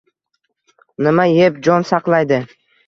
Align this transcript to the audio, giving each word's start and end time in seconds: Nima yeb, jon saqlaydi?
Nima 1.09 1.29
yeb, 1.37 1.63
jon 1.69 1.89
saqlaydi? 1.93 2.43